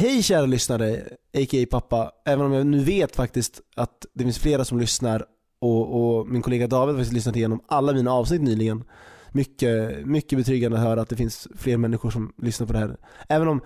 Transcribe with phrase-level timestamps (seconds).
[0.00, 1.02] Hej kära lyssnare,
[1.34, 1.66] a.k.a.
[1.70, 2.12] pappa.
[2.24, 5.24] Även om jag nu vet faktiskt att det finns flera som lyssnar
[5.60, 8.84] och, och min kollega David har faktiskt lyssnat igenom alla mina avsnitt nyligen.
[9.32, 12.96] Mycket, mycket betryggande att höra att det finns fler människor som lyssnar på det här.
[13.28, 13.60] Även om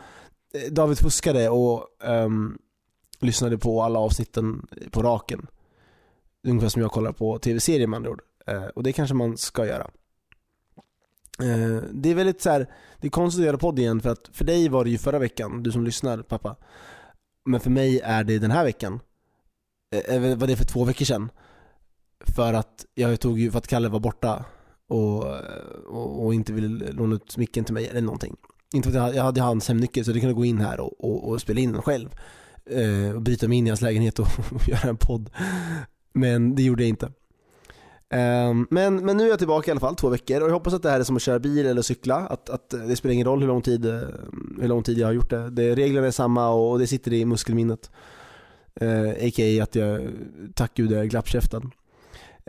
[0.55, 2.59] eh, David fuskade och um,
[3.21, 5.47] lyssnade på alla avsnitten på raken.
[6.47, 8.23] Ungefär som jag kollar på tv-serier med andra ord.
[8.51, 9.91] Uh, och det kanske man ska göra.
[11.41, 12.67] Eh, det är väldigt så här,
[13.01, 15.19] det är konstigt att göra podd igen för att för dig var det ju förra
[15.19, 16.57] veckan, du som lyssnar pappa.
[17.45, 19.01] Men för mig är det den här veckan.
[20.09, 21.31] Eller var det för två veckor sedan.
[22.25, 24.45] För att jag tog ju, för att Kalle var borta
[24.89, 25.25] och,
[25.87, 28.37] och, och inte ville låna ut micken till mig eller någonting.
[28.75, 31.05] Inte för att jag, jag hade hans hemnyckel så jag kunde gå in här och,
[31.05, 32.15] och, och spela in den själv.
[32.67, 35.31] Eh, och bryta mig in i hans lägenhet och, och göra en podd.
[36.13, 37.13] Men det gjorde jag inte.
[38.13, 40.75] Ehm, men, men nu är jag tillbaka i alla fall, två veckor och jag hoppas
[40.75, 42.17] att det här är som att köra bil eller cykla.
[42.17, 43.87] Att, att det spelar ingen roll hur lång, tid,
[44.61, 45.51] hur lång tid jag har gjort det.
[45.51, 47.91] det reglerna är samma och det sitter i muskelminnet.
[48.81, 49.63] Ehm, uh, A.k.a.
[49.63, 50.01] att jag,
[50.55, 51.63] tack gud, jag är glappkäftad.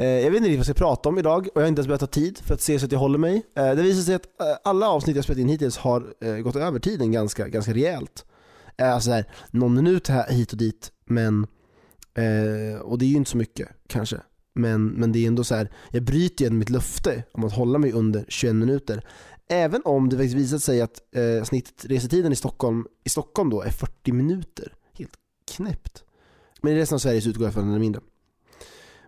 [0.02, 1.80] Uh, jag vet inte riktigt vad jag ska prata om idag och jag har inte
[1.80, 3.36] ens börjat ta tid för att se så att jag håller mig.
[3.36, 6.56] Uh, det visar sig att eh, alla avsnitt jag spelat in hittills har eh, gått
[6.56, 8.26] över tiden ganska, ganska rejält.
[8.78, 11.48] Alltså här, någon minut här, hit och dit, men
[12.14, 14.18] eh, och det är ju inte så mycket kanske.
[14.54, 17.80] Men, men det är ändå så här, jag bryter ju mitt löfte om att hålla
[17.80, 19.04] mig under 21 minuter.
[19.50, 23.70] Även om det faktiskt visat sig att eh, snittresetiden i Stockholm, i Stockholm då är
[23.70, 24.74] 40 minuter.
[24.98, 25.14] Helt
[25.56, 26.04] knäppt.
[26.62, 28.02] Men i resten av Sverige så utgår jag från den är mindre.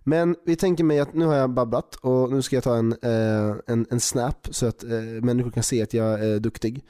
[0.07, 2.91] Men vi tänker mig att nu har jag babblat och nu ska jag ta en,
[3.01, 6.85] eh, en, en snap så att eh, människor kan se att jag är eh, duktig.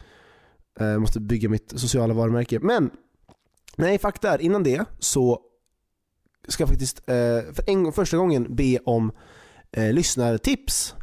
[0.79, 2.59] Eh, måste bygga mitt sociala varumärke.
[2.59, 2.89] Men,
[3.75, 5.41] nej fakta är, innan det så
[6.47, 9.11] ska faktiskt eh, för en, första gången be om
[9.71, 10.95] eh, lyssnartips.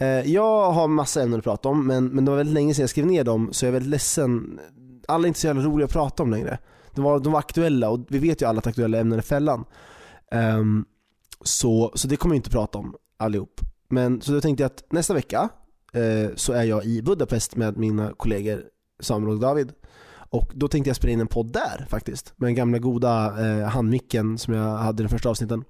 [0.00, 2.82] Eh, jag har massa ämnen att prata om men, men det var väldigt länge sedan
[2.82, 4.60] jag skrev ner dem så jag är väldigt ledsen.
[5.08, 6.58] Alla är inte så jävla roliga att prata om längre.
[6.94, 9.64] De var, de var aktuella och vi vet ju alla att aktuella ämnen är fällan.
[10.58, 10.84] Um,
[11.40, 13.60] så, så det kommer jag inte prata om allihop.
[13.88, 15.48] Men så då tänkte jag att nästa vecka
[15.92, 18.64] eh, så är jag i Budapest med mina kollegor
[19.00, 19.72] Samuel och David.
[20.34, 22.32] Och då tänkte jag spela in en podd där faktiskt.
[22.36, 25.64] Med den gamla goda eh, handmicken som jag hade i den första avsnitten.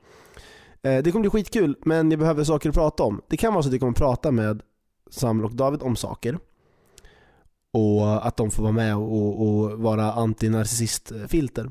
[0.83, 3.23] Eh, det kommer bli skitkul, men jag behöver saker att prata om.
[3.29, 4.63] Det kan vara så att jag kommer prata med
[5.11, 6.39] Samuel och David om saker.
[7.73, 11.71] Och att de får vara med och, och vara antinarcissistfilter.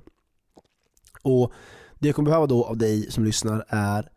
[1.21, 1.51] Och
[1.99, 4.09] det jag kommer behöva då av dig som lyssnar är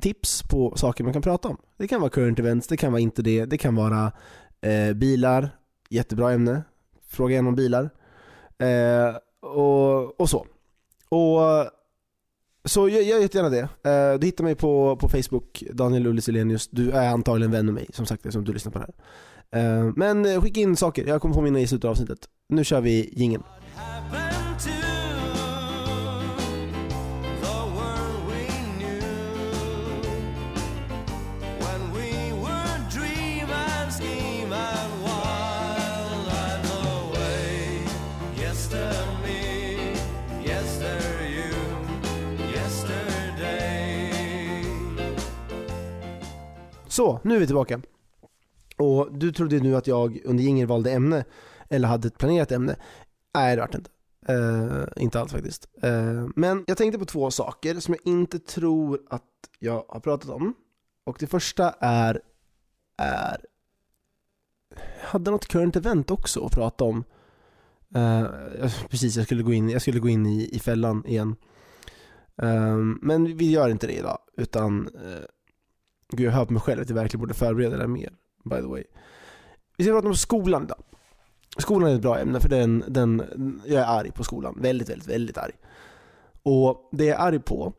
[0.00, 1.56] tips på saker man kan prata om.
[1.76, 4.12] Det kan vara current events, det kan vara inte det, det kan vara
[4.60, 5.50] eh, bilar,
[5.90, 6.62] jättebra ämne.
[7.08, 7.90] Fråga gärna om bilar.
[8.62, 9.16] Eh,
[9.50, 10.46] och, och så.
[11.08, 11.40] Och
[12.64, 13.60] så jag gör jättegärna det.
[13.90, 16.68] Eh, du hittar mig på, på Facebook, Daniel Ullis Elenius.
[16.68, 18.94] Du är antagligen vän med mig, som sagt, eftersom du lyssnar på det här.
[19.60, 22.28] Eh, men skicka in saker, jag kommer påminna i slutet av avsnittet.
[22.48, 23.42] Nu kör vi jingeln.
[46.92, 47.80] Så, nu är vi tillbaka.
[48.76, 51.24] Och du trodde nu att jag under ingen valde ämne,
[51.68, 52.76] eller hade ett planerat ämne.
[53.34, 53.90] Nej, det vart inte.
[54.30, 55.68] Uh, inte alls faktiskt.
[55.84, 59.22] Uh, men jag tänkte på två saker som jag inte tror att
[59.58, 60.54] jag har pratat om.
[61.04, 62.20] Och det första är,
[62.96, 63.46] är
[65.00, 67.04] jag hade något current event också att prata om.
[67.96, 68.26] Uh,
[68.88, 71.36] precis, jag skulle gå in, jag skulle gå in i, i fällan igen.
[73.00, 74.88] men vi gör inte det idag, utan
[76.16, 78.12] Gud, jag hör på mig själv att jag verkligen borde förbereda det mer,
[78.44, 78.84] by the way.
[79.76, 80.82] Vi ska prata om skolan idag.
[81.58, 83.22] Skolan är ett bra ämne för den, den,
[83.66, 84.58] jag är arg på skolan.
[84.60, 85.52] Väldigt, väldigt, väldigt arg.
[86.42, 87.72] Och det jag är arg på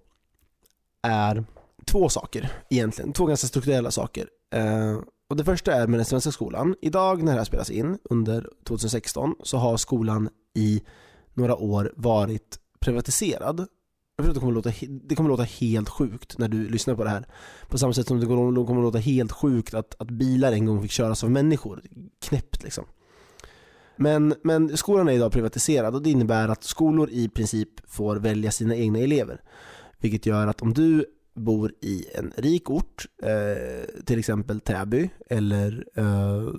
[1.01, 1.45] är
[1.85, 3.13] två saker egentligen.
[3.13, 4.27] Två ganska strukturella saker.
[4.55, 6.75] Eh, och det första är med den svenska skolan.
[6.81, 10.83] Idag när det här spelas in, under 2016, så har skolan i
[11.33, 13.67] några år varit privatiserad
[14.15, 17.03] jag tror att det kommer, låta, det kommer låta helt sjukt när du lyssnar på
[17.03, 17.27] det här.
[17.67, 20.91] På samma sätt som det kommer låta helt sjukt att, att bilar en gång fick
[20.91, 21.81] köras av människor.
[22.21, 22.85] Knäppt liksom.
[23.95, 28.51] Men, men skolan är idag privatiserad och det innebär att skolor i princip får välja
[28.51, 29.41] sina egna elever.
[29.99, 35.85] Vilket gör att om du bor i en rik ort, eh, till exempel Täby eller
[35.95, 36.49] eh,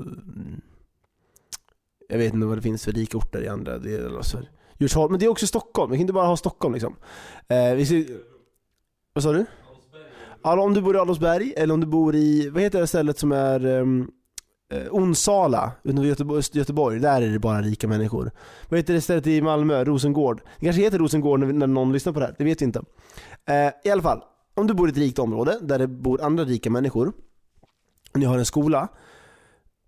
[2.08, 4.48] jag vet inte vad det finns för rika orter i andra delar av Sverige.
[4.78, 5.90] Djursholm, men det är också Stockholm.
[5.90, 6.96] Vi kan inte bara ha Stockholm liksom.
[7.48, 8.04] Eh, vi ser,
[9.12, 9.46] vad sa du?
[10.42, 13.18] Ja, om du bor i Adolfsberg eller om du bor i, vad heter det stället
[13.18, 14.10] som är um,
[14.72, 18.30] eh, Onsala utanför Göteborg, Göteborg, där är det bara rika människor.
[18.68, 19.84] Vad heter det stället i Malmö?
[19.84, 20.40] Rosengård?
[20.58, 22.82] Det kanske heter Rosengård när, när någon lyssnar på det här, det vet vi inte.
[23.48, 24.22] Eh, I alla fall,
[24.54, 27.12] om du bor i ett rikt område där det bor andra rika människor
[28.12, 28.88] och ni har en skola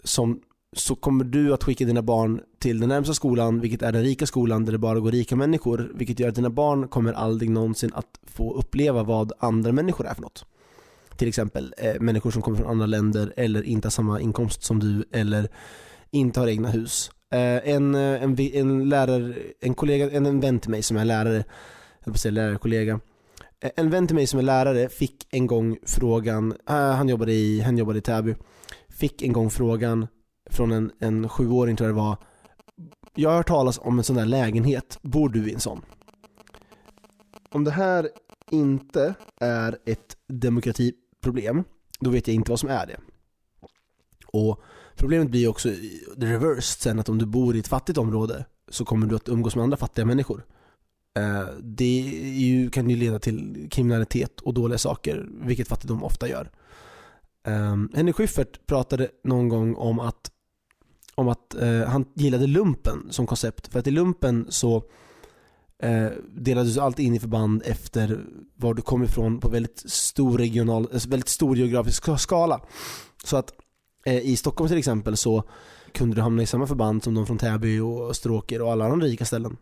[0.04, 0.40] som,
[0.78, 4.26] så kommer du att skicka dina barn till den närmsta skolan, vilket är den rika
[4.26, 7.90] skolan där det bara går rika människor, vilket gör att dina barn kommer aldrig någonsin
[7.94, 10.44] att få uppleva vad andra människor är för något.
[11.16, 14.80] Till exempel eh, människor som kommer från andra länder eller inte har samma inkomst som
[14.80, 15.48] du eller
[16.10, 17.10] inte har egna hus.
[17.32, 21.04] Eh, en, eh, en, en lärare, en kollega, en, en vän till mig som är
[21.04, 21.44] lärare,
[22.04, 23.00] jag på säga lärarkollega,
[23.60, 27.32] eh, en vän till mig som är lärare fick en gång frågan, eh, han, jobbade
[27.32, 28.34] i, han jobbade i Täby,
[28.88, 30.06] fick en gång frågan
[30.50, 32.16] från en, en sjuåring tror jag det var,
[33.14, 35.82] jag har hört talas om en sån där lägenhet, bor du i en sån?
[37.50, 38.08] Om det här
[38.50, 41.64] inte är ett demokratiproblem,
[42.00, 42.96] då vet jag inte vad som är det.
[44.26, 44.62] Och
[44.96, 45.68] Problemet blir också
[46.20, 49.28] the reverse sen att om du bor i ett fattigt område så kommer du att
[49.28, 50.46] umgås med andra fattiga människor.
[51.18, 52.00] Eh, det
[52.34, 56.50] ju, kan ju leda till kriminalitet och dåliga saker, vilket fattigdom ofta gör.
[57.44, 60.30] Ehm, Henrik Schyffert pratade någon gång om att,
[61.16, 63.72] om att eh, han gillade lumpen som koncept.
[63.72, 64.76] För att i lumpen så
[65.82, 68.20] eh, delades allt in i förband efter
[68.54, 72.60] var du kom ifrån på väldigt stor regional, alltså väldigt stor geografisk skala.
[73.24, 73.52] Så att
[74.06, 75.44] eh, i Stockholm till exempel så
[75.92, 79.06] kunde du hamna i samma förband som de från Täby och Stråker och alla andra
[79.06, 79.56] rika ställen.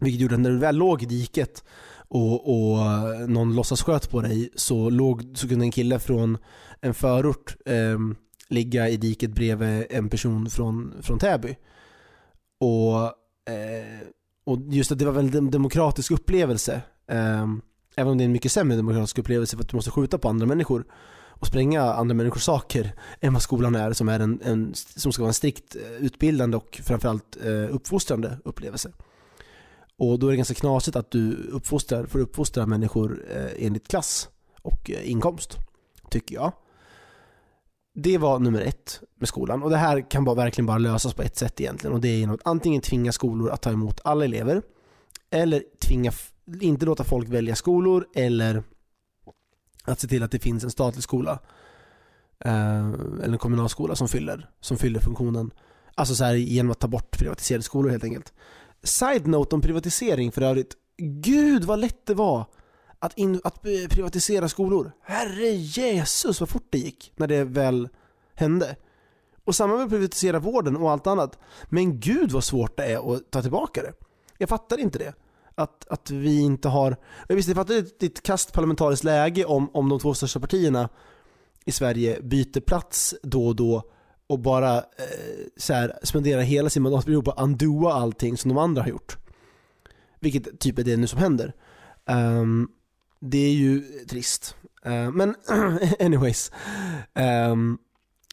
[0.00, 1.64] Vilket gjorde att när du väl låg i diket
[2.08, 6.38] och, och eh, någon låtsas sköt på dig så, låg, så kunde en kille från
[6.80, 7.98] en förort eh,
[8.48, 11.56] ligga i diket bredvid en person från, från Täby.
[12.60, 13.02] Och,
[13.52, 14.08] eh,
[14.44, 16.82] och just att det var väl en demokratisk upplevelse.
[17.10, 17.46] Eh,
[17.96, 20.28] även om det är en mycket sämre demokratisk upplevelse för att du måste skjuta på
[20.28, 20.84] andra människor
[21.44, 25.22] och spränga andra människors saker än vad skolan är som, är en, en som ska
[25.22, 28.92] vara en strikt eh, utbildande och framförallt eh, uppfostrande upplevelse.
[29.96, 34.28] Och då är det ganska knasigt att du uppfostrar, får uppfostra människor eh, enligt klass
[34.62, 35.58] och eh, inkomst,
[36.10, 36.52] tycker jag.
[37.94, 41.22] Det var nummer ett med skolan och det här kan bara, verkligen bara lösas på
[41.22, 44.24] ett sätt egentligen och det är genom att antingen tvinga skolor att ta emot alla
[44.24, 44.62] elever
[45.30, 46.12] eller tvinga,
[46.60, 48.62] inte låta folk välja skolor eller
[49.84, 51.38] att se till att det finns en statlig skola
[52.44, 52.88] eh,
[53.22, 55.50] eller en kommunal skola som fyller, som fyller funktionen.
[55.94, 58.32] Alltså så här, genom att ta bort privatiserade skolor helt enkelt.
[58.82, 60.74] Side-note om privatisering för övrigt.
[60.96, 62.46] Gud vad lätt det var
[63.04, 64.92] att, in, att eh, privatisera skolor.
[65.02, 67.88] Herre Jesus vad fort det gick när det väl
[68.34, 68.76] hände.
[69.44, 71.38] Och samma med att privatisera vården och allt annat.
[71.64, 73.92] Men gud vad svårt det är att ta tillbaka det.
[74.38, 75.14] Jag fattar inte det.
[75.54, 76.96] Att, att vi inte har...
[77.28, 80.88] Jag visste, jag fattar ett, ett kast parlamentariskt läge om, om de två största partierna
[81.64, 83.90] i Sverige byter plats då och då
[84.26, 84.82] och bara eh,
[85.56, 89.18] så här, spenderar hela sin mandatperiod på att undoa allting som de andra har gjort.
[90.20, 91.52] Vilket typ är det nu som händer.
[92.06, 92.68] Um,
[93.24, 94.56] det är ju trist.
[94.86, 95.34] Uh, men
[96.00, 96.52] anyways.
[97.50, 97.78] Um,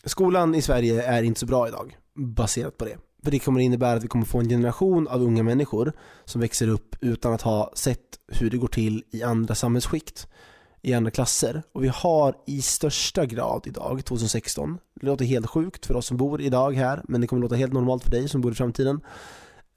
[0.06, 2.98] skolan i Sverige är inte så bra idag, baserat på det.
[3.24, 5.94] För det kommer innebära att vi kommer få en generation av unga människor
[6.26, 10.28] som växer upp utan att ha sett hur det går till i andra samhällsskikt
[10.82, 11.64] i andra klasser.
[11.74, 16.18] Och vi har i största grad idag, 2016, det låter helt sjukt för oss som
[16.18, 19.02] bor idag här, men det kommer låta helt normalt för dig som bor i framtiden.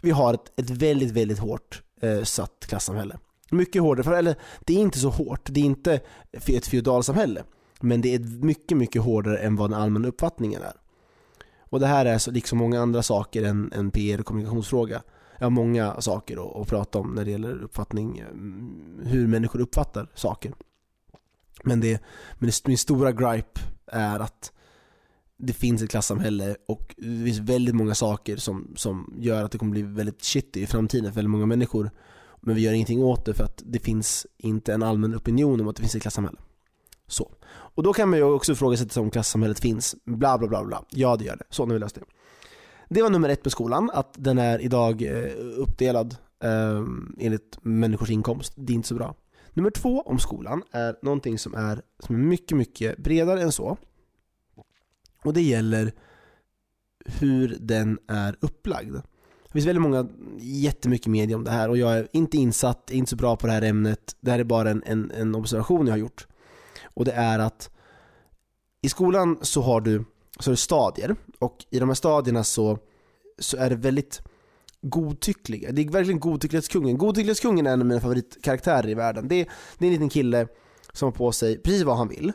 [0.01, 3.19] Vi har ett, ett väldigt, väldigt hårt eh, satt klassamhälle.
[3.55, 6.01] Mycket hårdare, för, eller det är inte så hårt, det är inte
[6.33, 7.45] ett feodalsamhälle.
[7.81, 10.73] Men det är mycket, mycket hårdare än vad den allmänna uppfattningen är.
[11.59, 15.03] Och det här är så, liksom många andra saker en, en PR och kommunikationsfråga.
[15.39, 19.61] Jag har många saker att, att prata om när det gäller uppfattning, mm, hur människor
[19.61, 20.55] uppfattar saker.
[21.65, 22.03] Men, det,
[22.39, 24.53] men det, min stora gripe är att
[25.37, 29.59] det finns ett klassamhälle och det finns väldigt många saker som, som gör att det
[29.59, 31.91] kommer bli väldigt shitty i framtiden för väldigt många människor.
[32.47, 35.69] Men vi gör ingenting åt det för att det finns inte en allmän opinion om
[35.69, 36.39] att det finns ett klassamhälle.
[37.07, 37.31] Så.
[37.47, 39.97] Och då kan man ju också ifrågasätta om klassamhället finns.
[40.05, 40.85] Bla bla bla bla.
[40.91, 41.45] Ja det gör det.
[41.51, 42.03] Så nu har vi löst det.
[42.89, 46.83] Det var nummer ett med skolan, att den är idag eh, uppdelad eh,
[47.19, 48.53] enligt människors inkomst.
[48.57, 49.15] Det är inte så bra.
[49.51, 53.77] Nummer två om skolan är någonting som är, som är mycket, mycket bredare än så.
[55.25, 55.93] Och det gäller
[57.05, 58.97] hur den är upplagd.
[59.55, 60.09] Det finns väldigt många,
[60.39, 63.53] jättemycket media om det här och jag är inte insatt, inte så bra på det
[63.53, 64.17] här ämnet.
[64.21, 66.27] Det här är bara en, en, en observation jag har gjort.
[66.85, 67.71] Och det är att
[68.83, 70.05] i skolan så har du,
[70.39, 72.79] så har du stadier och i de här stadierna så,
[73.39, 74.23] så är det väldigt
[74.83, 75.73] godtyckliga.
[75.73, 76.99] Det är verkligen godtycklighetskungen.
[76.99, 79.29] Godtycklighetskungen är en av mina favoritkaraktärer i världen.
[79.29, 80.49] Det är, det är en liten kille
[80.93, 82.33] som har på sig precis vad han vill.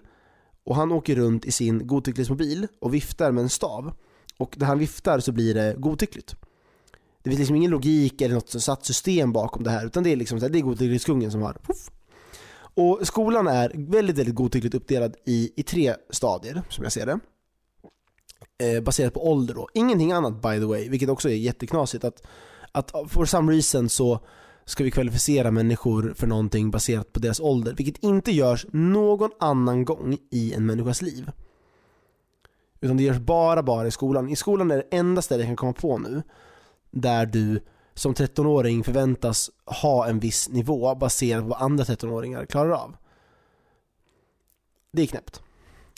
[0.64, 3.94] Och han åker runt i sin godtycklighetsmobil och viftar med en stav.
[4.38, 6.36] Och när han viftar så blir det godtyckligt.
[7.24, 10.16] Det finns liksom ingen logik eller något satt system bakom det här utan det är
[10.16, 11.90] liksom det är godtycklighetskungen som har puff.
[12.74, 17.20] Och skolan är väldigt, väldigt godtyckligt uppdelad i, i tre stadier som jag ser det.
[18.64, 19.70] Eh, baserat på ålder då.
[19.74, 22.04] Ingenting annat by the way, vilket också är jätteknasigt.
[22.04, 22.24] Att,
[22.72, 24.20] att for some reason så
[24.66, 29.86] ska vi kvalificera människor för någonting baserat på deras ålder, vilket inte görs någon annan
[29.86, 31.32] gång i en människas liv.
[32.82, 34.30] Utan det görs bara, bara i skolan.
[34.30, 36.24] I skolan är det enda stället jag kan komma på nu
[36.92, 37.60] där du
[37.94, 42.96] som 13-åring förväntas ha en viss nivå baserat på vad andra 13-åringar klarar av.
[44.92, 45.42] Det är knäppt.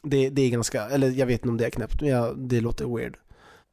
[0.04, 2.62] Det, det är ganska, eller jag vet inte om det är knäppt, men jag, det
[2.62, 3.18] låter weird.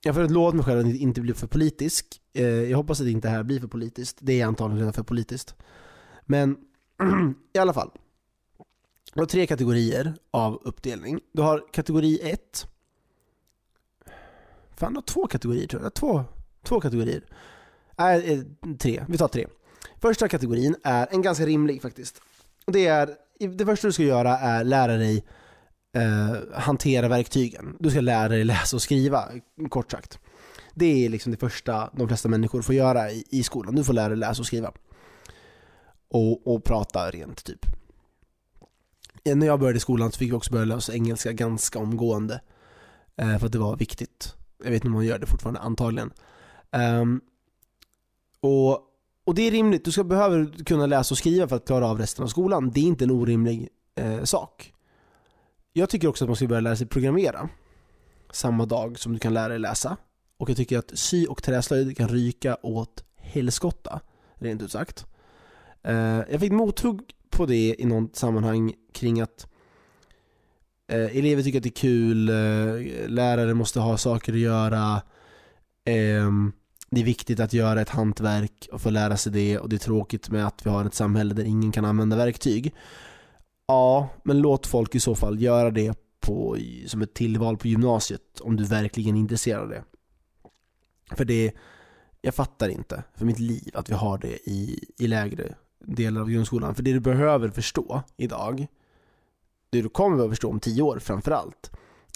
[0.03, 2.07] Jag får låta mig själv att inte bli för politisk.
[2.33, 4.19] Eh, jag hoppas att det inte här blir för politiskt.
[4.21, 5.55] Det är antagligen redan för politiskt.
[6.25, 6.57] Men
[7.53, 7.91] i alla fall.
[9.15, 11.21] Du har tre kategorier av uppdelning.
[11.33, 12.67] Du har kategori 1.
[14.71, 15.95] Fan, du har två kategorier tror jag.
[15.95, 16.25] Två,
[16.63, 17.23] två kategorier.
[17.99, 19.05] Nej, äh, eh, tre.
[19.09, 19.47] Vi tar tre.
[20.01, 22.21] Första kategorin är en ganska rimlig faktiskt.
[22.67, 23.15] Det, är,
[23.57, 25.25] det första du ska göra är lära dig
[25.93, 27.77] eh, hantera verktygen.
[27.81, 29.29] Du ska lära dig läsa och skriva,
[29.69, 30.19] kort sagt.
[30.75, 33.75] Det är liksom det första de flesta människor får göra i, i skolan.
[33.75, 34.73] Du får lära dig läsa och skriva.
[36.09, 37.67] Och, och prata rent, typ.
[39.25, 42.41] Eh, när jag började i skolan så fick vi också börja läsa engelska ganska omgående.
[43.17, 44.35] Eh, för att det var viktigt.
[44.65, 46.13] Jag vet inte om man gör det fortfarande, antagligen.
[46.73, 47.21] Um,
[48.41, 48.73] och,
[49.25, 51.99] och det är rimligt, du ska behöva kunna läsa och skriva för att klara av
[51.99, 52.71] resten av skolan.
[52.71, 54.73] Det är inte en orimlig eh, sak.
[55.73, 57.49] Jag tycker också att man ska börja lära sig programmera
[58.31, 59.97] samma dag som du kan lära dig läsa.
[60.37, 64.01] Och jag tycker att sy och träslöjd kan ryka åt helskotta,
[64.35, 65.07] rent ut sagt.
[65.83, 69.47] Eh, jag fick mothugg på det i något sammanhang kring att
[70.89, 75.03] eh, elever tycker att det är kul, eh, lärare måste ha saker att göra,
[75.85, 76.53] ehm,
[76.91, 79.79] det är viktigt att göra ett hantverk och få lära sig det och det är
[79.79, 82.75] tråkigt med att vi har ett samhälle där ingen kan använda verktyg.
[83.67, 88.41] Ja, men låt folk i så fall göra det på, som ett tillval på gymnasiet
[88.41, 89.85] om du verkligen är intresserad av det.
[91.17, 91.53] För det,
[92.21, 95.55] jag fattar inte för mitt liv att vi har det i, i lägre
[95.85, 96.75] delar av grundskolan.
[96.75, 98.67] För det du behöver förstå idag,
[99.71, 101.71] det du kommer behöva förstå om tio år framförallt,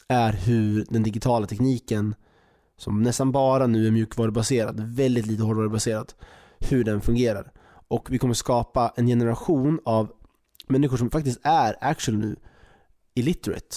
[0.09, 2.15] är hur den digitala tekniken,
[2.83, 6.13] som nästan bara nu är mjukvarubaserad, väldigt lite hårdvarubaserad,
[6.59, 7.53] hur den fungerar.
[7.89, 10.13] Och vi kommer skapa en generation av
[10.67, 12.37] människor som faktiskt är actual nu
[13.15, 13.77] illiterate.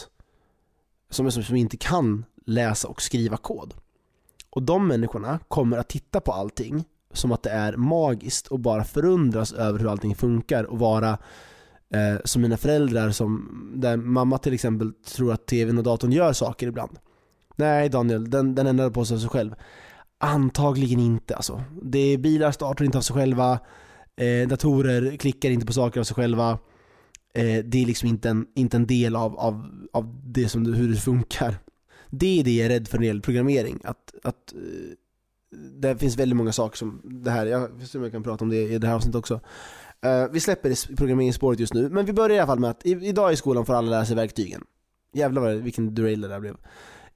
[1.09, 3.73] Som, som, som inte kan läsa och skriva kod.
[4.49, 6.83] Och de människorna kommer att titta på allting
[7.13, 11.17] som att det är magiskt och bara förundras över hur allting funkar och vara
[11.89, 16.33] eh, som mina föräldrar som, där mamma till exempel tror att tvn och datorn gör
[16.33, 16.99] saker ibland.
[17.55, 19.55] Nej Daniel, den, den ändrade på sig av sig själv.
[20.17, 21.63] Antagligen inte alltså.
[21.81, 23.59] Det är bilar startar inte av sig själva,
[24.15, 26.49] eh, datorer klickar inte på saker av sig själva.
[27.33, 30.89] Eh, det är liksom inte en, inte en del av, av, av det som, hur
[30.89, 31.55] det funkar.
[32.09, 33.79] Det är det jag är rädd för när det gäller programmering.
[33.83, 34.95] Att, att, eh,
[35.81, 38.43] det finns väldigt många saker som det här, jag vet inte om jag kan prata
[38.43, 39.39] om det i det här avsnittet också.
[40.05, 42.91] Uh, vi släpper programmeringsspåret just nu, men vi börjar i alla fall med att i,
[42.91, 44.63] idag i skolan får alla lära sig verktygen.
[45.13, 46.55] Jävlar vilken derail det där blev.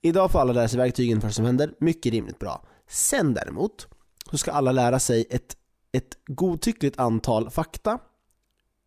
[0.02, 2.64] Idag får alla lära sig verktygen för vad som händer, mycket rimligt bra.
[2.88, 3.88] Sen däremot,
[4.32, 5.58] så ska alla lära sig ett,
[5.92, 8.00] ett godtyckligt antal fakta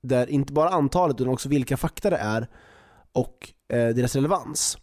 [0.02, 2.48] där inte bara antalet utan också vilka fakta det är
[3.12, 4.78] och eh, deras relevans.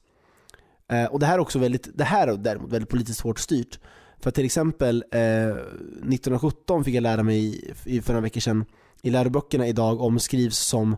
[0.91, 3.79] Eh, och det här är också väldigt, det här är däremot väldigt politiskt hårt styrt.
[4.19, 8.65] För till exempel eh, 1917 fick jag lära mig i, för några veckor sedan
[9.01, 10.97] i läroböckerna idag omskrivs som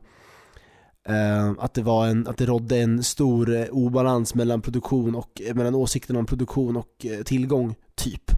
[1.06, 5.42] Ehm, att, det var en, att det rådde en stor eh, obalans mellan produktion och
[5.42, 8.32] eh, mellan åsikterna om produktion och eh, tillgång, typ.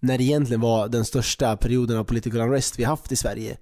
[0.00, 3.56] När det egentligen var den största perioden av political unrest vi haft i Sverige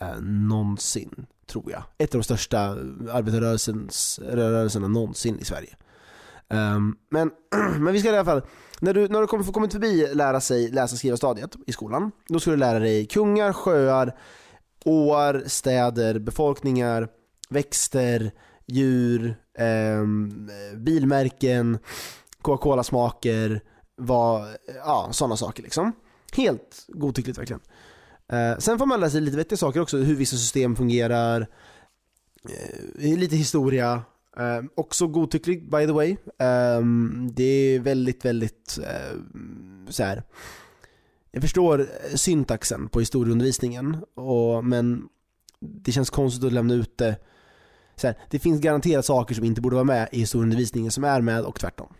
[0.00, 1.82] eh, någonsin, tror jag.
[1.98, 5.76] Ett av de största eh, arbetarrörelserna någonsin i Sverige.
[6.48, 7.30] Um, men,
[7.78, 8.42] men vi ska i alla fall,
[8.80, 12.40] när du, när du kommer, kommit förbi lära sig läsa, skriva stadiet i skolan, då
[12.40, 14.14] ska du lära dig kungar, sjöar,
[14.84, 17.08] åar, städer, befolkningar,
[17.50, 18.32] växter,
[18.66, 20.04] djur, eh,
[20.76, 21.78] bilmärken,
[22.42, 23.60] Coca-Cola-smaker,
[24.84, 25.92] ja, sådana saker liksom.
[26.32, 27.60] Helt godtyckligt verkligen.
[28.32, 31.46] Eh, sen får man lära sig lite vettiga saker också, hur vissa system fungerar,
[32.98, 34.02] eh, lite historia,
[34.36, 36.16] eh, också godtycklig by the way.
[36.38, 39.18] Ehm, det är väldigt, väldigt eh,
[39.88, 40.22] så här.
[41.32, 45.08] Jag förstår eh, syntaxen på historieundervisningen, och, men
[45.60, 47.16] det känns konstigt att lämna ut det
[47.96, 51.20] så här, det finns garanterat saker som inte borde vara med i historieundervisningen som är
[51.20, 51.94] med och tvärtom.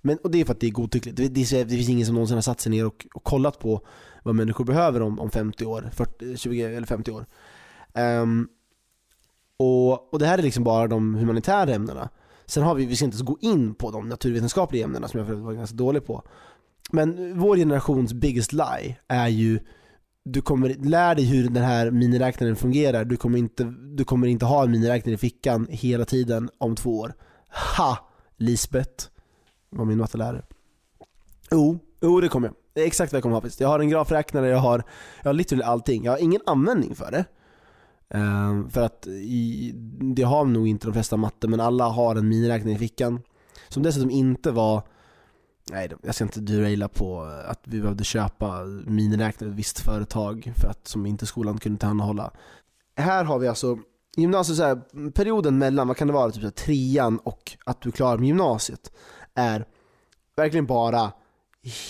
[0.00, 1.16] Men, och det är för att det är godtyckligt.
[1.16, 3.86] Det, det, det finns ingen som någonsin har satt sig ner och, och kollat på
[4.22, 7.26] vad människor behöver om, om 50 år, 40, 20 eller 50 år.
[7.94, 8.48] Um,
[9.56, 12.08] och, och det här är liksom bara de humanitära ämnena.
[12.46, 15.26] Sen har vi, vi ska inte ens gå in på de naturvetenskapliga ämnena som jag
[15.26, 16.22] var ganska dålig på.
[16.92, 19.60] Men vår generations biggest lie är ju
[20.24, 23.04] du kommer lär dig hur den här miniräknaren fungerar.
[23.04, 23.64] Du kommer, inte,
[23.96, 27.14] du kommer inte ha en miniräknare i fickan hela tiden om två år.
[27.76, 27.98] Ha!
[28.36, 29.06] Lisbeth
[29.70, 30.42] var min mattelärare.
[31.50, 32.54] Jo, jo det kommer jag.
[32.72, 34.82] Det är exakt vad jag kommer ha Jag har en grafräknare, jag har,
[35.22, 36.04] jag har literally allting.
[36.04, 37.24] Jag har ingen användning för det.
[38.18, 39.72] Um, för att i,
[40.14, 43.20] det har nog inte de flesta matte, men alla har en miniräknare i fickan.
[43.68, 44.82] Som dessutom inte var
[45.72, 50.52] Nej, jag ska inte deraila på eh, att vi behövde köpa miniräknare ett visst företag
[50.56, 52.30] för att som inte skolan kunde tillhandahålla.
[52.96, 53.78] Här har vi alltså
[54.16, 57.82] gymnasiet, så här, perioden mellan, vad kan det vara, typ så här, trean och att
[57.82, 58.92] du klarar med gymnasiet
[59.34, 59.66] är
[60.36, 61.12] verkligen bara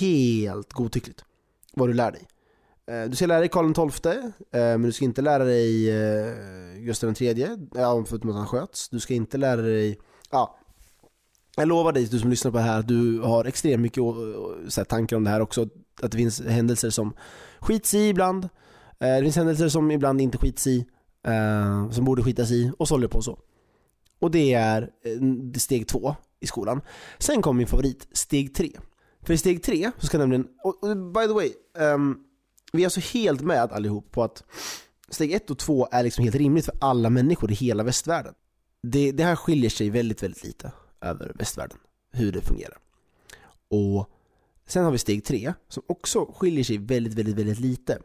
[0.01, 1.25] helt godtyckligt
[1.75, 2.29] vad du lär dig.
[2.87, 5.85] Eh, du ska lära dig Karl XII, eh, men du ska inte lära dig
[6.85, 8.89] Gustav III, ja, förutom att han sköts.
[8.89, 9.99] Du ska inte lära dig,
[10.31, 10.59] ja,
[11.63, 14.03] jag lovar dig, du som lyssnar på det här, att du har extremt mycket
[14.69, 15.69] så här, tankar om det här också.
[16.03, 17.15] Att det finns händelser som
[17.61, 18.45] skits i ibland.
[19.01, 20.87] Eh, det finns händelser som ibland inte skits i,
[21.27, 23.39] eh, som borde skitas i, och så håller det på så.
[24.21, 26.81] Och det är eh, steg två i skolan.
[27.19, 28.71] Sen kommer min favorit, steg tre.
[29.23, 31.53] För i steg tre så ska nämligen, och by the way,
[31.95, 32.19] um,
[32.73, 34.45] vi är alltså helt med allihop på att
[35.11, 38.35] steg ett och två är liksom helt rimligt för alla människor i hela västvärlden.
[38.83, 41.79] Det, det här skiljer sig väldigt, väldigt lite över västvärlden,
[42.13, 42.79] hur det fungerar.
[43.71, 44.11] Och
[44.67, 47.99] sen har vi steg tre som också skiljer sig väldigt, väldigt, väldigt lite.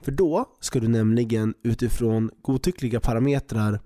[0.00, 3.80] För då ska du nämligen utifrån godtyckliga parametrar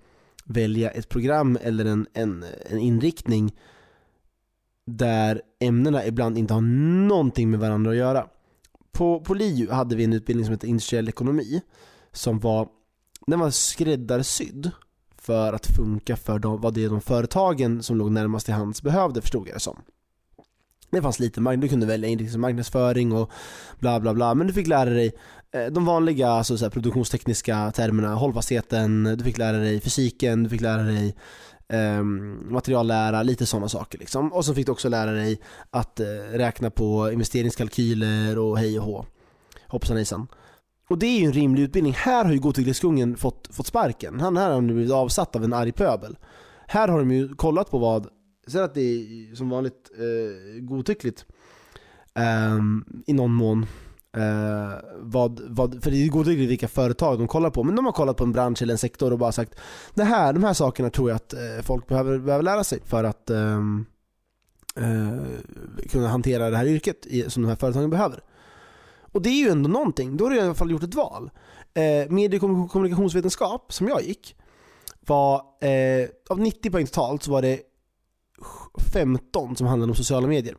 [0.44, 3.56] välja ett program eller en, en, en inriktning
[4.86, 6.60] där ämnena ibland inte har
[7.08, 8.26] någonting med varandra att göra.
[8.92, 11.62] På, på LiU hade vi en utbildning som hette industriell ekonomi
[12.12, 12.68] som var,
[13.26, 14.70] den var skräddarsydd
[15.28, 18.82] för att funka för de, vad det är de företagen som låg närmast till hands
[18.82, 19.76] behövde förstod jag det som.
[20.90, 23.30] Det fanns lite marknad, du kunde välja inriktning liksom marknadsföring och
[23.78, 25.12] bla bla bla men du fick lära dig
[25.54, 30.60] eh, de vanliga alltså så produktionstekniska termerna, hållfastheten, du fick lära dig fysiken, du fick
[30.60, 31.14] lära dig
[31.68, 32.02] eh,
[32.50, 34.32] materiallära, lite sådana saker liksom.
[34.32, 38.84] Och så fick du också lära dig att eh, räkna på investeringskalkyler och hej och
[38.84, 39.04] hå.
[39.66, 40.26] Hoppsan hejsan.
[40.88, 41.92] Och det är ju en rimlig utbildning.
[41.92, 44.20] Här har ju godtycklighetskungen fått, fått sparken.
[44.20, 46.18] Han här har nu blivit avsatt av en arg pöbel.
[46.66, 48.06] Här har de ju kollat på vad,
[48.46, 51.26] sen att det är som vanligt eh, godtyckligt
[52.14, 52.58] eh,
[53.06, 53.66] i någon mån.
[54.16, 57.92] Eh, vad, vad, för det är godtyckligt vilka företag de kollar på, men de har
[57.92, 59.54] kollat på en bransch eller en sektor och bara sagt
[59.94, 63.04] det här, de här sakerna tror jag att eh, folk behöver, behöver lära sig för
[63.04, 63.58] att eh,
[64.76, 65.18] eh
[65.90, 68.22] kunna hantera det här yrket i, som de här företagen behöver.
[69.12, 71.30] Och det är ju ändå någonting, då har du i alla fall gjort ett val.
[71.74, 74.36] Eh, medie och kommunikationsvetenskap, som jag gick,
[75.00, 77.60] var eh, av 90 poäng totalt så var det
[78.92, 80.56] 15 som handlade om sociala medier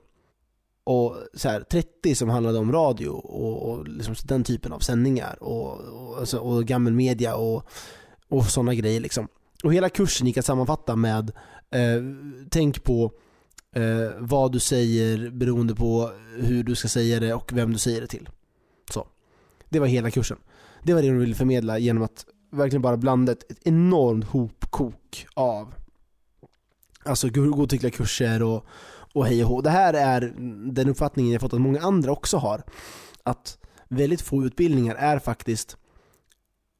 [0.90, 5.44] och så här, 30 som handlade om radio och, och liksom den typen av sändningar
[5.44, 7.70] och, och, alltså, och gammal media och,
[8.30, 9.28] och sådana grejer liksom.
[9.64, 11.32] Och hela kursen gick att sammanfatta med
[11.72, 12.02] eh,
[12.50, 13.12] tänk på
[13.76, 18.02] eh, vad du säger beroende på hur du ska säga det och vem du säger
[18.02, 18.30] det till.
[18.92, 19.08] Så.
[19.70, 20.38] Det var hela kursen.
[20.84, 25.28] Det var det de ville förmedla genom att verkligen bara blanda ett, ett enormt hopkok
[25.34, 25.74] av
[27.06, 28.66] alltså godtyckliga kurser och,
[29.14, 29.62] och hej och hå.
[29.62, 30.34] Det här är
[30.72, 32.64] den uppfattningen jag fått att många andra också har.
[33.24, 35.78] Att väldigt få utbildningar är faktiskt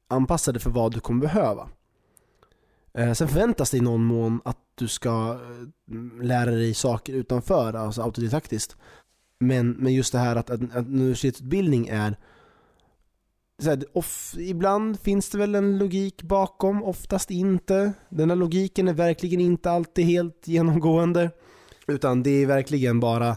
[0.08, 1.68] anpassade för vad du kommer behöva.
[2.94, 5.38] Eh, sen förväntas det i någon mån att du ska
[5.90, 8.76] eh, lära dig saker utanför, alltså autodidaktiskt.
[9.40, 12.16] Men, men just det här att, att, att universitetsutbildning är
[13.62, 17.92] så här, off, ibland finns det väl en logik bakom, oftast inte.
[18.08, 21.30] Den här logiken är verkligen inte alltid helt genomgående.
[21.86, 23.36] Utan det är verkligen bara,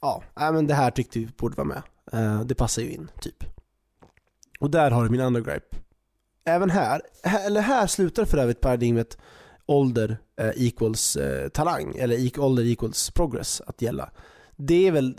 [0.00, 1.82] ja, men det här tyckte vi borde vara med.
[2.14, 3.44] Uh, det passar ju in, typ.
[4.60, 5.76] Och där har du min andra gripe.
[6.44, 9.18] Även här, här eller här slutar för övrigt paradigmet
[9.66, 14.10] ålder uh, equals uh, talang, eller e-, ålder equals progress att gälla.
[14.60, 15.16] Det, är väl,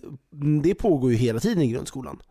[0.64, 2.22] det pågår ju hela tiden i grundskolan.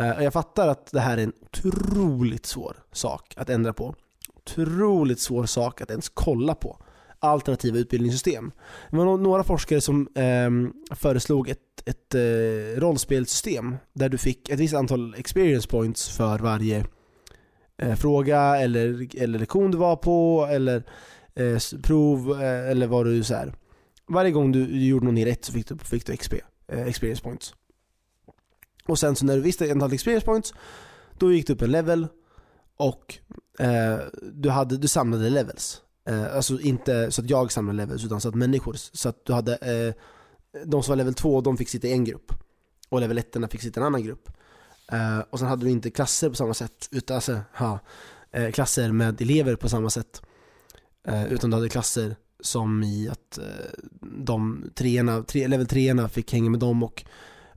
[0.00, 3.94] Eh, jag fattar att det här är en otroligt svår sak att ändra på.
[4.34, 6.78] Otroligt svår sak att ens kolla på
[7.18, 8.52] alternativa utbildningssystem.
[8.90, 10.50] Det var några forskare som eh,
[10.96, 16.86] föreslog ett, ett eh, rollspelssystem där du fick ett visst antal experience points för varje
[17.76, 20.82] eh, fråga eller, eller lektion du var på eller
[21.34, 23.54] eh, prov eh, eller vad du så här.
[24.08, 26.34] Varje gång du, gjorde någonting rätt så fick du, fick du XP,
[26.68, 27.54] eh, experience points.
[28.86, 30.54] Och sen så när du visste antalet experience points,
[31.18, 32.08] då gick du upp en level
[32.76, 33.18] och
[33.58, 33.98] eh,
[34.32, 35.82] du, hade, du samlade levels.
[36.08, 39.32] Eh, alltså inte så att jag samlade levels utan så att människor, så att du
[39.32, 39.94] hade eh,
[40.64, 42.32] de som var level 2, de fick sitta i en grupp.
[42.88, 44.28] Och level 1 fick sitta i en annan grupp.
[44.92, 47.78] Eh, och sen hade du inte klasser på samma sätt, utan alltså, ha,
[48.30, 50.22] eh, klasser med elever på samma sätt.
[51.04, 53.44] Eh, utan du hade klasser som i att eh,
[54.00, 57.04] de treorna, tre, level 3 fick hänga med dem och,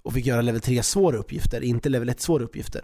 [0.02, 2.82] och fick göra level 3 svåra uppgifter, inte level 1 svåra uppgifter.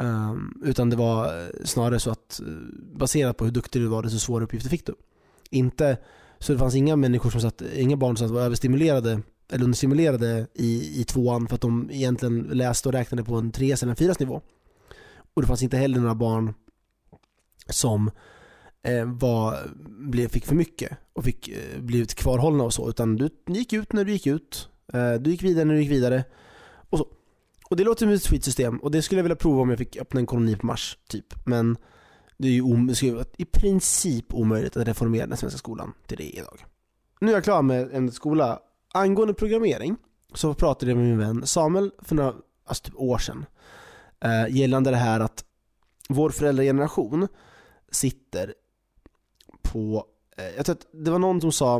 [0.00, 2.46] Um, utan det var eh, snarare så att eh,
[2.92, 4.94] baserat på hur duktig du var, desto svåra uppgifter fick du.
[5.50, 5.98] Inte,
[6.38, 11.00] så det fanns inga människor som satt, inga barn som var överstimulerade eller understimulerade i,
[11.00, 14.18] i tvåan för att de egentligen läste och räknade på en treas eller en fyras
[14.18, 14.40] nivå.
[15.34, 16.54] Och det fanns inte heller några barn
[17.68, 18.10] som
[18.82, 22.88] Eh, var, blev, fick för mycket och fick eh, blivit kvarhållna och så.
[22.88, 24.68] Utan du gick ut när du gick ut.
[24.92, 26.24] Eh, du gick vidare när du gick vidare.
[26.90, 27.06] Och så.
[27.70, 29.78] Och det låter som ett sweet system och det skulle jag vilja prova om jag
[29.78, 31.46] fick öppna en koloni på Mars, typ.
[31.46, 31.76] Men
[32.38, 32.94] det är ju om,
[33.36, 36.64] i princip omöjligt att reformera den svenska skolan till det idag.
[37.20, 38.58] Nu är jag klar med en skola.
[38.94, 39.96] Angående programmering
[40.34, 43.46] så pratade jag med min vän Samuel för några alltså typ år sedan.
[44.20, 45.44] Eh, gällande det här att
[46.08, 47.28] vår föräldrageneration
[47.90, 48.54] sitter
[49.72, 50.04] på,
[50.36, 51.74] eh, jag tror att det var någon som sa,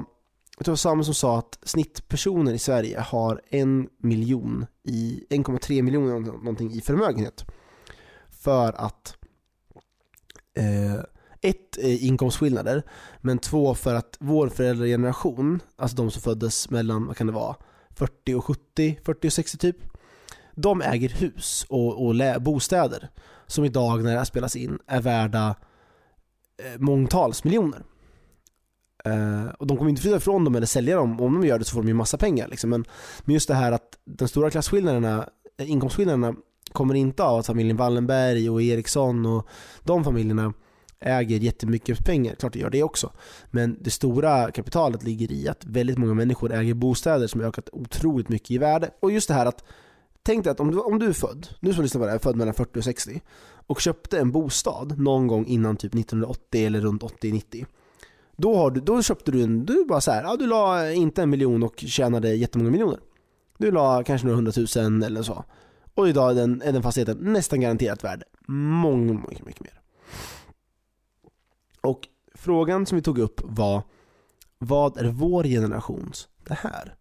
[0.56, 5.24] jag tror det var Samuel som sa att snittpersonen i Sverige har en miljon i,
[5.30, 7.44] 1,3 miljoner någonting i förmögenhet.
[8.28, 9.16] För att
[10.54, 11.00] eh,
[11.40, 12.82] ett, inkomstskillnader,
[13.20, 17.56] men två för att vår föräldrageneration, alltså de som föddes mellan, vad kan det vara,
[17.90, 19.76] 40 och 70, 40 och 60 typ,
[20.54, 23.10] de äger hus och, och bostäder
[23.46, 25.54] som idag när det här spelas in är värda
[26.58, 27.82] Eh, mångtals miljoner.
[29.06, 31.20] Uh, och de kommer inte flytta ifrån dem eller sälja dem.
[31.20, 32.48] Om de gör det så får de ju massa pengar.
[32.48, 32.70] Liksom.
[32.70, 32.84] Men,
[33.24, 36.34] men just det här att de stora klasskillnaderna, eh, inkomstskillnaderna
[36.72, 39.48] kommer inte av att familjen Wallenberg och Eriksson och
[39.82, 40.52] de familjerna
[41.00, 42.34] äger jättemycket pengar.
[42.34, 43.12] Klart det gör det också.
[43.50, 47.68] Men det stora kapitalet ligger i att väldigt många människor äger bostäder som har ökat
[47.72, 48.90] otroligt mycket i värde.
[49.00, 49.64] Och just det här att
[50.22, 52.18] Tänk dig att om du, om du är född, du som lyssnar på det här,
[52.18, 53.20] är född mellan 40 och 60
[53.68, 57.66] och köpte en bostad någon gång innan typ 1980 eller runt 80-90
[58.40, 61.22] då, har du, då köpte du en, du bara så här, ja, du la inte
[61.22, 63.00] en miljon och tjänade jättemånga miljoner.
[63.58, 65.44] Du la kanske några hundratusen eller så.
[65.94, 69.80] Och idag är den, är den fastigheten nästan garanterat värd många, mycket, mycket mer.
[71.80, 73.82] Och frågan som vi tog upp var,
[74.58, 76.94] vad är vår generations det här?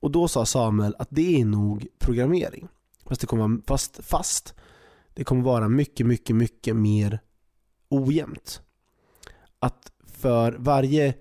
[0.00, 2.68] Och då sa Samuel att det är nog programmering.
[3.06, 4.54] Fast det kommer vara fast, fast
[5.14, 7.20] det kommer vara mycket, mycket, mycket mer
[7.88, 8.62] ojämnt.
[9.58, 11.14] Att för varje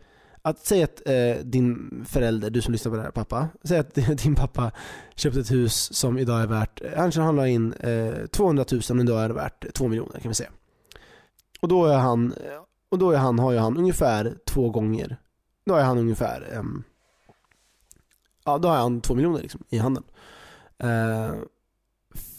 [0.45, 3.93] att säga att eh, din förälder, du som lyssnar på det här pappa, säg att
[4.23, 4.71] din pappa
[5.15, 8.99] köpte ett hus som idag är värt, kanske han la in eh, 200 000 men
[8.99, 10.51] idag är det värt 2 miljoner kan vi säga.
[11.61, 12.33] Och då är han,
[12.89, 15.17] och då är han, har ju han ungefär två gånger,
[15.65, 16.63] då är han ungefär, eh,
[18.45, 20.03] ja då har han 2 miljoner liksom, i handen.
[20.77, 21.33] Eh,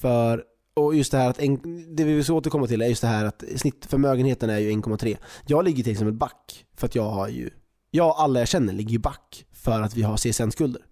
[0.00, 1.56] för och just det här att, en,
[1.96, 5.16] det vi vill återkomma till är just det här att snittförmögenheten är ju 1,3.
[5.46, 7.50] Jag ligger till exempel back för att jag har ju,
[7.90, 10.82] jag och alla jag känner ligger ju back för att vi har CSN-skulder.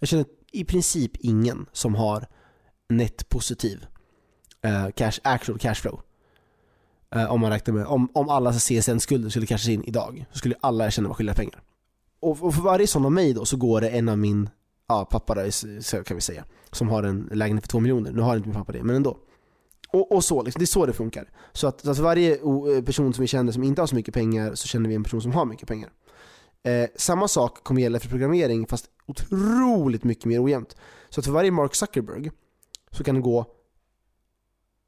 [0.00, 2.26] Jag känner i princip ingen som har
[2.88, 3.86] net positiv
[4.66, 6.00] uh, cash, actual cash flow.
[7.16, 10.54] Uh, om man räknar med, om, om alla CSN-skulder skulle cashas in idag så skulle
[10.60, 11.62] alla jag känner vara skyldiga pengar.
[12.20, 14.48] Och, och för varje sån av mig då så går det en av min
[14.88, 18.12] ja, pappa där, kan vi säga, som har en lägenhet för två miljoner.
[18.12, 19.18] Nu har inte min pappa det, men ändå.
[19.92, 21.30] Och, och så, liksom, det är så det funkar.
[21.52, 24.54] Så att alltså varje eh, person som vi känner som inte har så mycket pengar,
[24.54, 25.90] så känner vi en person som har mycket pengar.
[26.62, 30.76] Eh, samma sak kommer gälla för programmering, fast otroligt mycket mer ojämnt.
[31.10, 32.30] Så att för varje Mark Zuckerberg
[32.90, 33.46] så kan det gå,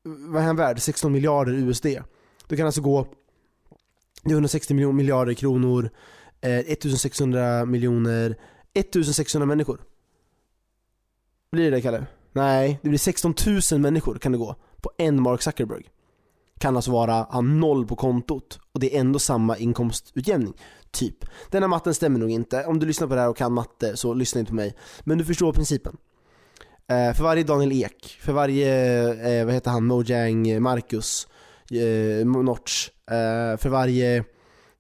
[0.04, 0.80] vad är han värd?
[0.80, 1.87] 16 miljarder USD.
[2.46, 3.07] Det kan alltså gå,
[4.22, 5.90] det är 160 miljarder kronor,
[6.40, 8.37] eh, 1600 miljoner,
[8.74, 9.80] 1600 människor.
[11.52, 12.06] Blir det det Kalle?
[12.32, 13.34] Nej, det blir 16
[13.72, 15.84] 000 människor kan det gå på en Mark Zuckerberg.
[16.58, 20.54] Kan alltså vara, han noll på kontot och det är ändå samma inkomstutjämning.
[20.90, 21.24] Typ.
[21.50, 22.64] Denna matten stämmer nog inte.
[22.64, 24.76] Om du lyssnar på det här och kan matte så lyssna inte på mig.
[25.00, 25.96] Men du förstår principen.
[26.87, 28.70] Eh, för varje Daniel Ek, för varje,
[29.40, 31.28] eh, vad heter han, Mojang Marcus,
[31.70, 34.24] eh, Notch, eh, för varje,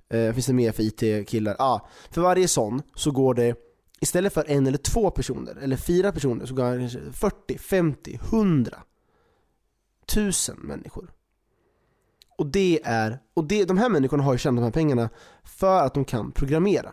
[0.08, 1.56] eh, finns det mer för IT-killar?
[1.58, 3.54] Ja, ah, för varje sån så går det
[4.04, 8.18] istället för en eller två personer, eller fyra personer, så går han kanske 40, 50,
[8.32, 8.78] 100
[10.12, 11.10] 1000 människor.
[12.38, 15.10] Och det är, och det, de här människorna har ju tjänat de här pengarna
[15.44, 16.92] för att de kan programmera.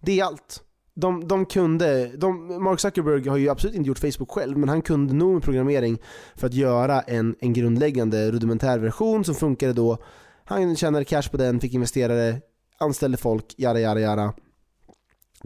[0.00, 0.62] Det är allt.
[0.94, 4.82] De, de kunde, de, Mark Zuckerberg har ju absolut inte gjort Facebook själv, men han
[4.82, 5.98] kunde nog med programmering
[6.34, 9.98] för att göra en, en grundläggande rudimentär version som funkade då.
[10.44, 12.40] Han tjänade cash på den, fick investerare,
[12.78, 14.34] anställde folk, jada jada jada.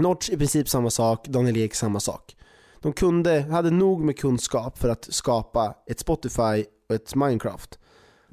[0.01, 2.37] Notch i princip samma sak, Daniel Ek samma sak.
[2.81, 7.79] De kunde, hade nog med kunskap för att skapa ett Spotify och ett Minecraft.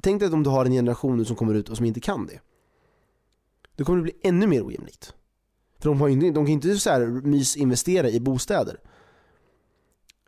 [0.00, 2.26] Tänk dig om du har en generation nu som kommer ut och som inte kan
[2.26, 2.40] det.
[3.76, 5.14] Då kommer det bli ännu mer ojämlikt.
[5.78, 8.80] För de, har ju, de kan ju inte så här mysinvestera i bostäder.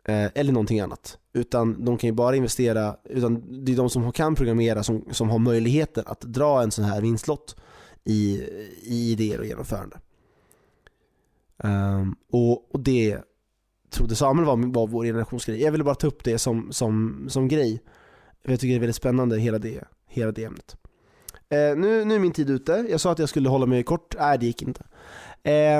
[0.05, 1.17] Eh, eller någonting annat.
[1.33, 5.29] Utan de kan ju bara investera, utan det är de som kan programmera som, som
[5.29, 7.55] har möjligheten att dra en sån här vinstlott
[8.03, 8.41] i,
[8.83, 9.97] i idéer och genomförande.
[11.63, 13.17] Um, och, och det
[13.89, 15.61] trodde Samuel var, var vår generationsgrej.
[15.61, 17.81] Jag ville bara ta upp det som, som, som grej.
[18.43, 20.75] Jag tycker det är väldigt spännande hela det, hela det ämnet.
[21.53, 22.85] Uh, nu, nu är min tid ute.
[22.89, 24.15] Jag sa att jag skulle hålla mig kort.
[24.19, 24.83] Nej, det gick inte.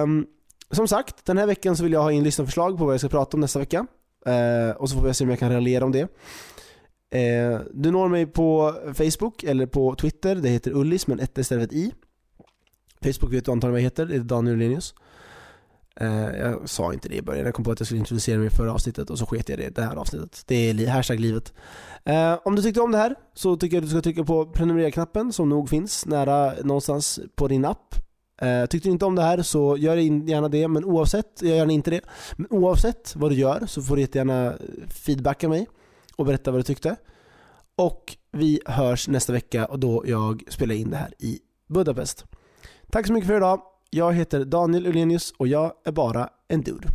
[0.03, 0.27] Um,
[0.71, 3.09] som sagt, den här veckan så vill jag ha in lyssnarförslag på vad jag ska
[3.09, 3.85] prata om nästa vecka.
[4.27, 6.03] Uh, och så får vi se om jag kan raljera om det.
[6.03, 10.35] Uh, du når mig på Facebook eller på Twitter.
[10.35, 11.93] Det heter Ullis men ett istället för ett i.
[13.01, 14.05] Facebook vet du antagligen vad jag heter.
[14.05, 14.93] Det är Daniel Lenius.
[15.99, 18.47] Eh, jag sa inte det i början, jag kom på att jag skulle introducera mig
[18.47, 20.43] i förra avsnittet och så sket jag det i det här avsnittet.
[20.47, 21.53] Det är hashtag livet.
[22.03, 24.45] Eh, om du tyckte om det här så tycker jag att du ska trycka på
[24.45, 27.95] prenumerera-knappen som nog finns nära någonstans på din app.
[28.41, 31.71] Eh, tyckte du inte om det här så gör gärna det, men oavsett, jag gör
[31.71, 32.01] inte det.
[32.35, 34.53] Men oavsett vad du gör så får du jättegärna
[34.87, 35.67] feedbacka mig
[36.15, 36.95] och berätta vad du tyckte.
[37.75, 42.25] Och vi hörs nästa vecka och då jag spelar in det här i Budapest.
[42.91, 43.61] Tack så mycket för idag.
[43.93, 46.87] Jag heter Daniel Ulenius och jag är bara en dude.